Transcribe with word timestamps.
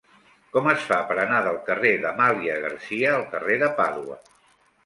Com 0.53 0.69
es 0.71 0.85
fa 0.91 0.97
per 1.11 1.17
anar 1.25 1.41
del 1.47 1.59
carrer 1.69 1.91
d'Amàlia 2.05 2.57
Garcia 2.65 3.15
al 3.19 3.27
carrer 3.37 3.59
de 3.67 3.73
Pàdua? 3.83 4.19